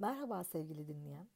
[0.00, 1.28] Merhaba sevgili dinleyen.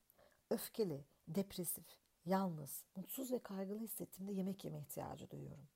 [0.50, 1.84] Öfkeli, depresif,
[2.26, 5.68] yalnız, mutsuz ve kaygılı hissettiğimde yemek yeme ihtiyacı duyuyorum.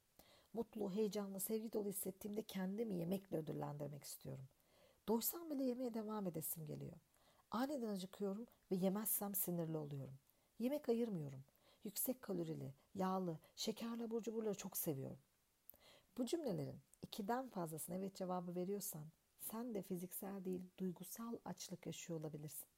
[0.52, 4.44] Mutlu, heyecanlı, sevgi dolu hissettiğimde kendimi yemekle ödüllendirmek istiyorum.
[5.08, 6.96] Doysam bile yemeye devam edesim geliyor.
[7.50, 10.18] Aniden acıkıyorum ve yemezsem sinirli oluyorum.
[10.58, 11.44] Yemek ayırmıyorum.
[11.84, 15.18] Yüksek kalorili, yağlı, şekerli abur cuburları çok seviyorum.
[16.18, 19.06] Bu cümlelerin ikiden fazlasına evet cevabı veriyorsan
[19.40, 22.77] sen de fiziksel değil duygusal açlık yaşıyor olabilirsin.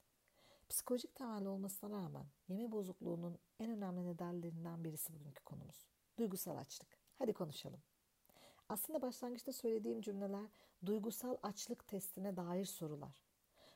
[0.71, 5.87] Psikolojik temelli olmasına rağmen yeme bozukluğunun en önemli nedenlerinden birisi bugünkü konumuz.
[6.17, 6.99] Duygusal açlık.
[7.17, 7.81] Hadi konuşalım.
[8.69, 10.45] Aslında başlangıçta söylediğim cümleler
[10.85, 13.23] duygusal açlık testine dair sorular.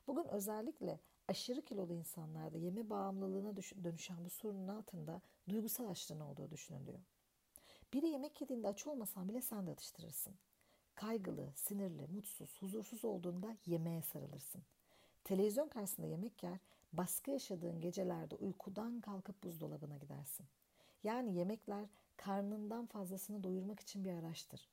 [0.08, 7.00] Bugün özellikle aşırı kilolu insanlarda yeme bağımlılığına dönüşen bu sorunun altında duygusal açlığın olduğu düşünülüyor.
[7.94, 10.36] Biri yemek yediğinde aç olmasan bile sen de atıştırırsın.
[10.96, 14.64] Kaygılı, sinirli, mutsuz, huzursuz olduğunda yemeğe sarılırsın.
[15.26, 16.60] Televizyon karşısında yemek yer,
[16.94, 20.46] baskı yaşadığın gecelerde uykudan kalkıp buzdolabına gidersin.
[21.04, 21.86] Yani yemekler
[22.18, 24.70] karnından fazlasını doyurmak için bir araçtır.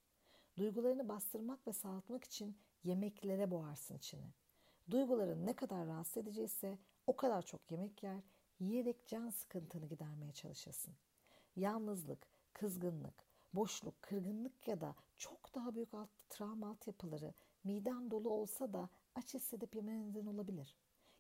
[0.57, 4.33] Duygularını bastırmak ve sağaltmak için yemeklere boğarsın içini.
[4.91, 8.21] Duyguların ne kadar rahatsız ediciyse o kadar çok yemek yer,
[8.61, 10.95] yiyerek can sıkıntını gidermeye çalışırsın.
[11.57, 18.73] Yalnızlık, kızgınlık, boşluk, kırgınlık ya da çok daha büyük alt, travma altyapıları miden dolu olsa
[18.73, 20.77] da aç hissedip yemeninden olabilir.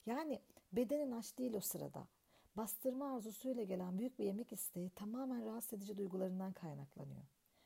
[0.06, 0.40] Yani
[0.72, 2.08] bedenin aç değil o sırada.
[2.56, 7.22] Bastırma arzusuyla gelen büyük bir yemek isteği tamamen rahatsız edici duygularından kaynaklanıyor.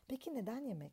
[0.08, 0.92] Peki neden yemek?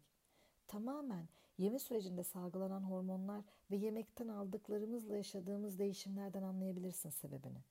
[0.68, 7.64] Tamamen yeme sürecinde salgılanan hormonlar ve yemekten aldıklarımızla yaşadığımız değişimlerden anlayabilirsin sebebini.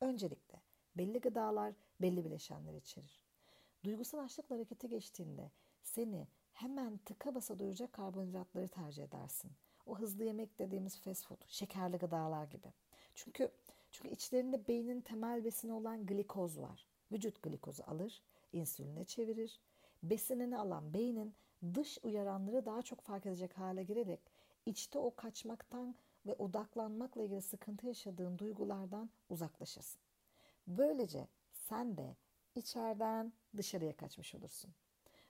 [0.00, 0.60] Öncelikle
[0.96, 3.20] belli gıdalar belli bileşenler içerir.
[3.84, 5.50] Duygusal açlıkla harekete geçtiğinde
[5.82, 9.50] seni hemen tıka basa doyuracak karbonhidratları tercih edersin.
[9.90, 12.72] O hızlı yemek dediğimiz fast food, şekerli gıdalar gibi.
[13.14, 13.50] Çünkü
[13.90, 16.86] çünkü içlerinde beynin temel besini olan glikoz var.
[17.12, 19.60] Vücut glikozu alır, insüline çevirir.
[20.02, 21.34] Besinini alan beynin
[21.74, 24.20] dış uyaranları daha çok fark edecek hale gelerek
[24.66, 25.94] içte o kaçmaktan
[26.26, 30.00] ve odaklanmakla ilgili sıkıntı yaşadığın duygulardan uzaklaşırsın.
[30.66, 32.16] Böylece sen de
[32.54, 34.70] içeriden dışarıya kaçmış olursun.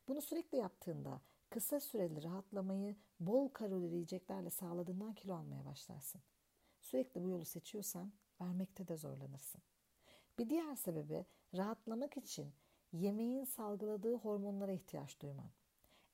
[0.08, 1.20] Bunu sürekli yaptığında
[1.50, 6.20] kısa süreli rahatlamayı bol kalorili yiyeceklerle sağladığından kilo almaya başlarsın.
[6.80, 9.60] Sürekli bu yolu seçiyorsan vermekte de zorlanırsın.
[10.38, 12.52] Bir diğer sebebi rahatlamak için
[12.92, 15.50] yemeğin salgıladığı hormonlara ihtiyaç duyman.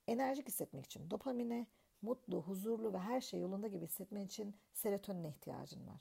[0.07, 1.67] Enerjik hissetmek için dopamine,
[2.03, 6.01] mutlu, huzurlu ve her şey yolunda gibi hissetmen için serotonine ihtiyacın var.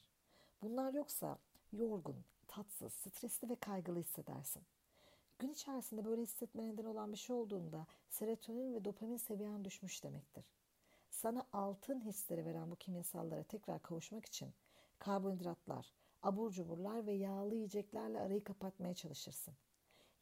[0.61, 1.39] Bunlar yoksa
[1.71, 4.63] yorgun, tatsız, stresli ve kaygılı hissedersin.
[5.39, 10.45] Gün içerisinde böyle hissetme neden olan bir şey olduğunda serotonin ve dopamin seviyen düşmüş demektir.
[11.09, 14.53] Sana altın hisleri veren bu kimyasallara tekrar kavuşmak için
[14.99, 19.53] karbonhidratlar, abur cuburlar ve yağlı yiyeceklerle arayı kapatmaya çalışırsın.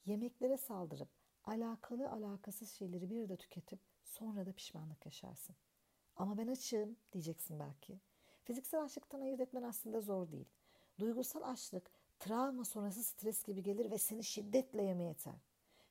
[0.05, 1.09] Yemeklere saldırıp
[1.45, 5.55] alakalı alakasız şeyleri bir de tüketip sonra da pişmanlık yaşarsın.
[6.15, 7.99] Ama ben açım diyeceksin belki.
[8.43, 10.49] Fiziksel açlıktan ayırt etmen aslında zor değil.
[10.99, 11.91] Duygusal açlık
[12.23, 15.33] travma sonrası stres gibi gelir ve seni şiddetle yemeye yeter.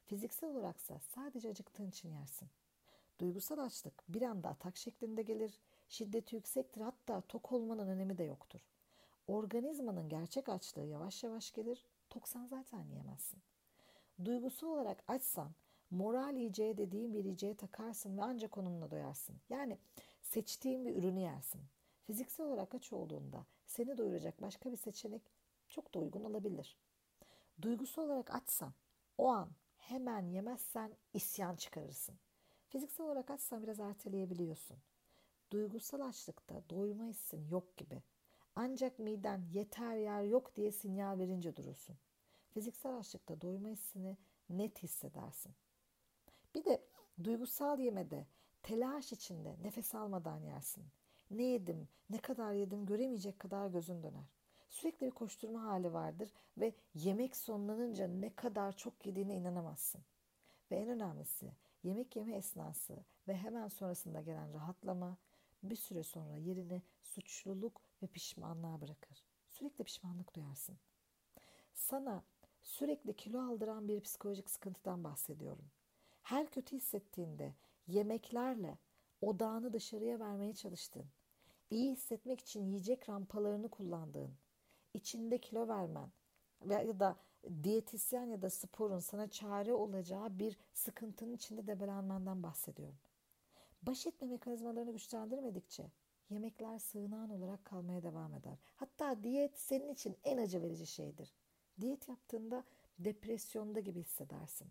[0.07, 2.49] Fiziksel olaraksa sadece acıktığın için yersin.
[3.21, 8.61] Duygusal açlık bir anda atak şeklinde gelir, şiddeti yüksektir hatta tok olmanın önemi de yoktur.
[9.27, 13.39] Organizmanın gerçek açlığı yavaş yavaş gelir, toksan zaten yiyemezsin.
[14.25, 15.51] Duygusal olarak açsan
[15.91, 19.37] moral yiyeceği dediğin bir yiyeceğe takarsın ve ancak onunla doyarsın.
[19.51, 19.79] Yani
[20.23, 21.61] seçtiğin bir ürünü yersin.
[22.07, 25.23] Fiziksel olarak aç olduğunda seni doyuracak başka bir seçenek
[25.73, 26.79] çok da uygun olabilir.
[27.63, 28.75] Duygusal olarak açsan
[29.19, 32.19] o an hemen yemezsen isyan çıkarırsın.
[32.69, 34.77] Fiziksel olarak açsan biraz erteleyebiliyorsun.
[35.51, 38.03] Duygusal açlıkta doyma hissin yok gibi.
[38.57, 41.97] Ancak miden yeter yer yok diye sinyal verince durursun.
[42.51, 44.17] Fiziksel açlıkta doyma hissini
[44.49, 45.55] net hissedersin.
[46.55, 46.85] Bir de
[47.25, 48.27] duygusal yemede
[48.63, 50.85] telaş içinde nefes almadan yersin.
[51.31, 54.42] Ne yedim, ne kadar yedim göremeyecek kadar gözün döner.
[54.73, 60.01] Sürekli bir koşturma hali vardır ve yemek sonlanınca ne kadar çok yediğine inanamazsın.
[60.71, 61.53] Ve en önemlisi
[61.83, 65.17] yemek yeme esnası ve hemen sonrasında gelen rahatlama
[65.63, 69.25] bir süre sonra yerini suçluluk ve pişmanlığa bırakır.
[69.49, 70.77] Sürekli pişmanlık duyarsın.
[71.75, 72.25] Sana
[72.63, 75.71] sürekli kilo aldıran bir psikolojik sıkıntıdan bahsediyorum.
[76.23, 77.55] Her kötü hissettiğinde
[77.87, 78.79] yemeklerle
[79.21, 81.07] odağını dışarıya vermeye çalıştın.
[81.71, 84.35] İyi hissetmek için yiyecek rampalarını kullandığın,
[84.95, 86.11] içinde kilo vermen
[86.65, 87.17] ya da
[87.63, 92.99] diyetisyen ya da sporun sana çare olacağı bir sıkıntının içinde debelenmenden bahsediyorum.
[93.83, 95.91] Baş etme mekanizmalarını güçlendirmedikçe
[96.31, 98.59] yemekler sığınağın olarak kalmaya devam eder.
[98.77, 101.35] Hatta diyet senin için en acı verici şeydir.
[101.81, 102.65] Diyet yaptığında
[102.99, 104.69] depresyonda gibi hissedersin.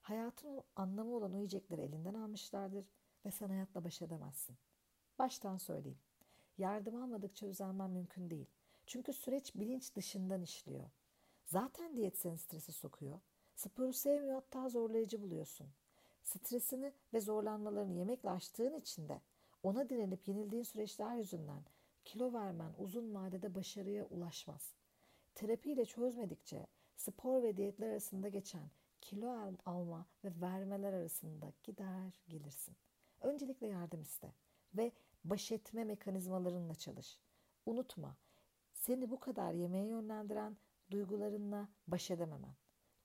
[0.00, 2.90] Hayatın anlamı olan o yiyecekleri elinden almışlardır
[3.26, 4.56] ve sen hayatla baş edemezsin.
[5.18, 5.98] Baştan söyleyeyim.
[6.58, 8.50] Yardım almadıkça düzelmen mümkün değil.
[8.88, 10.90] Çünkü süreç bilinç dışından işliyor.
[11.44, 13.20] Zaten diyet seni stresi sokuyor.
[13.54, 15.66] Sporu sevmiyor hatta zorlayıcı buluyorsun.
[16.24, 19.20] Stresini ve zorlanmalarını yemekle aştığın için de
[19.62, 21.62] ona direnip yenildiğin süreçler yüzünden
[22.04, 24.74] kilo vermen uzun vadede başarıya ulaşmaz.
[25.34, 28.70] Terapiyle çözmedikçe spor ve diyetler arasında geçen
[29.00, 32.76] kilo alma ve vermeler arasında gider gelirsin.
[33.20, 34.32] Öncelikle yardım iste
[34.74, 34.92] ve
[35.24, 37.18] baş etme mekanizmalarınla çalış.
[37.66, 38.16] Unutma,
[38.78, 40.56] seni bu kadar yemeğe yönlendiren
[40.90, 42.54] duygularınla baş edememen.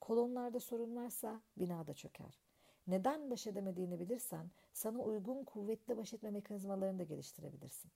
[0.02, 2.40] Kolonlarda sorun varsa binada çöker.
[2.88, 7.92] Neden baş edemediğini bilirsen sana uygun kuvvetli baş etme mekanizmalarını da geliştirebilirsin.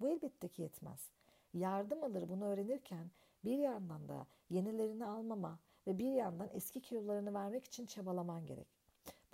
[0.00, 1.10] Bu elbette ki yetmez.
[1.54, 3.10] Yardım alır bunu öğrenirken
[3.44, 8.68] bir yandan da yenilerini almama ve bir yandan eski kilolarını vermek için çabalaman gerek.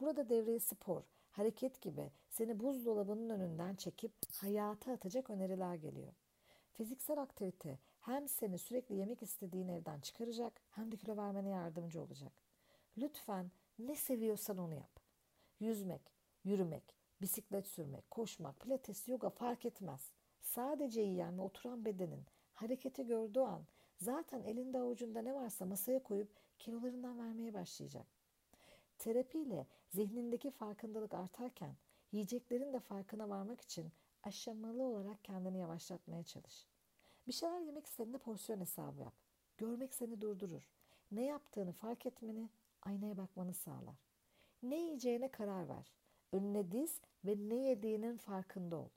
[0.00, 6.12] Burada devreye spor, hareket gibi seni buzdolabının önünden çekip hayata atacak öneriler geliyor.
[6.72, 12.32] Fiziksel aktivite hem seni sürekli yemek istediğin evden çıkaracak hem de kilo vermene yardımcı olacak.
[12.98, 15.00] Lütfen ne seviyorsan onu yap.
[15.60, 16.02] Yüzmek,
[16.44, 20.12] yürümek, bisiklet sürmek, koşmak, pilates, yoga fark etmez.
[20.40, 23.66] Sadece yiyen ve oturan bedenin hareketi gördüğü an
[23.98, 26.28] zaten elinde avucunda ne varsa masaya koyup
[26.58, 28.06] kilolarından vermeye başlayacak.
[28.98, 31.76] Terapiyle zihnindeki farkındalık artarken
[32.12, 33.92] yiyeceklerin de farkına varmak için
[34.22, 36.66] aşamalı olarak kendini yavaşlatmaya çalış.
[37.28, 39.14] Bir şeyler yemek istediğinde porsiyon hesabı yap.
[39.58, 40.68] Görmek seni durdurur.
[41.10, 42.48] Ne yaptığını fark etmeni,
[42.82, 44.06] aynaya bakmanı sağlar.
[44.62, 45.92] Ne yiyeceğine karar ver.
[46.32, 48.88] Önüne diz ve ne yediğinin farkında ol.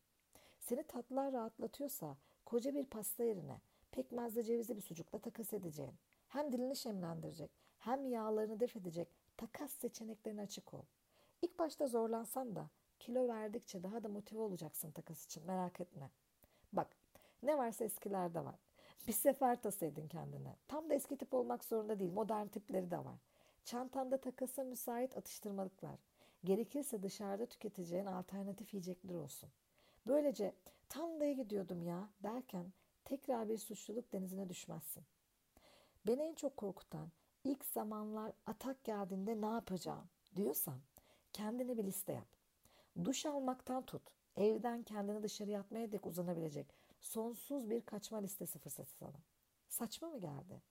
[0.60, 3.62] Seni tatlılar rahatlatıyorsa koca bir pasta yerine
[3.92, 5.96] pekmezli cevizli bir sucukla takas edeceğin,
[6.28, 9.08] hem dilini şemlendirecek hem yağlarını def edecek
[9.38, 10.84] takas seçeneklerine açık ol.
[11.42, 12.70] İlk başta zorlansan da
[13.00, 16.10] kilo verdikçe daha da motive olacaksın takas için merak etme.
[17.44, 18.56] Ne varsa eskilerde var.
[19.08, 20.56] Bir sefer tasaydın kendine.
[20.68, 22.12] Tam da eski tip olmak zorunda değil.
[22.12, 23.20] Modern tipleri de var.
[23.66, 26.00] Çantanda takasa müsait atıştırmalıklar.
[26.44, 29.50] Gerekirse dışarıda tüketeceğin alternatif yiyecekler olsun.
[30.08, 30.56] Böylece
[30.90, 32.66] tam da gidiyordum ya derken
[33.06, 35.04] tekrar bir suçluluk denizine düşmezsin.
[36.08, 37.12] Beni en çok korkutan
[37.44, 40.80] ilk zamanlar atak geldiğinde ne yapacağım diyorsan
[41.34, 42.28] kendine bir liste yap.
[43.04, 44.02] Duş almaktan tut,
[44.36, 46.68] evden kendini dışarı atmaya dek uzanabilecek
[47.02, 49.20] sonsuz bir kaçma listesi fırsatı sana.
[49.70, 50.62] Saçma mı geldi?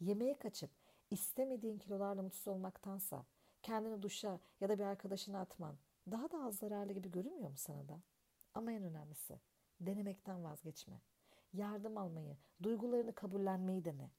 [0.00, 0.70] Yemeğe kaçıp
[1.10, 3.24] istemediğin kilolarla mutsuz olmaktansa
[3.62, 5.76] kendini duşa ya da bir arkadaşına atman
[6.10, 8.00] daha da az zararlı gibi görünmüyor mu sana da?
[8.54, 9.40] Ama en önemlisi
[9.80, 11.00] denemekten vazgeçme.
[11.52, 14.10] Yardım almayı, duygularını kabullenmeyi dene.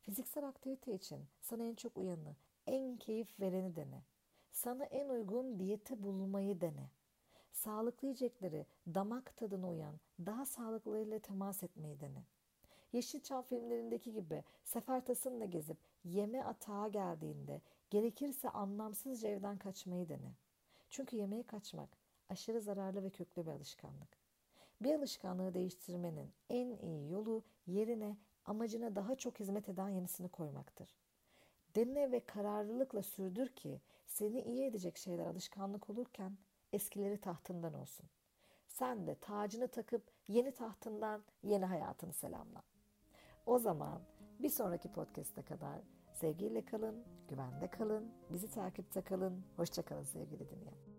[0.00, 2.36] Fiziksel aktivite için sana en çok uyanı,
[2.66, 4.02] en keyif vereni dene.
[4.50, 6.90] Sana en uygun diyeti bulmayı dene.
[7.54, 9.94] Sağlıklı yiyecekleri damak tadına uyan,
[10.26, 12.24] daha sağlıklılarıyla temas etmeyi dene.
[12.92, 17.60] Yeşilçam filmlerindeki gibi sefer tasınla gezip yeme atağa geldiğinde
[17.90, 20.34] gerekirse anlamsızca evden kaçmayı dene.
[20.90, 21.88] Çünkü yemeğe kaçmak
[22.28, 24.18] aşırı zararlı ve köklü bir alışkanlık.
[24.80, 30.94] Bir alışkanlığı değiştirmenin en iyi yolu yerine amacına daha çok hizmet eden yenisini koymaktır.
[31.76, 36.36] Dene ve kararlılıkla sürdür ki seni iyi edecek şeyler alışkanlık olurken
[36.74, 38.06] eskileri tahtından olsun.
[38.68, 42.62] Sen de tacını takıp yeni tahtından yeni hayatını selamla.
[43.46, 44.00] O zaman
[44.38, 45.80] bir sonraki podcast'e kadar
[46.14, 49.44] sevgiyle kalın, güvende kalın, bizi takipte kalın.
[49.56, 50.93] Hoşçakalın sevgili dinleyen.